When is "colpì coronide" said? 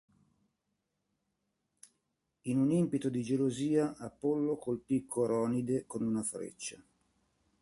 4.57-5.85